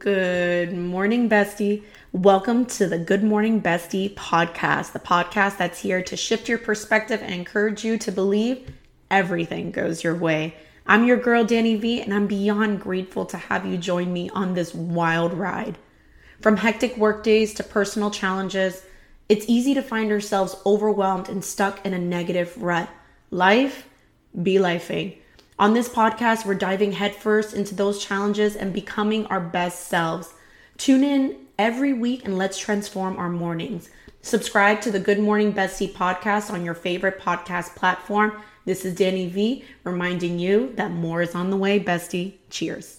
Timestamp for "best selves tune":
29.40-31.04